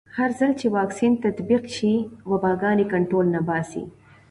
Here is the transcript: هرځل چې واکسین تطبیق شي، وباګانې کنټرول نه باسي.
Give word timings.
هرځل 0.17 0.51
چې 0.59 0.67
واکسین 0.77 1.13
تطبیق 1.25 1.63
شي، 1.75 1.93
وباګانې 2.31 2.85
کنټرول 2.93 3.25
نه 3.35 3.41
باسي. 3.47 3.83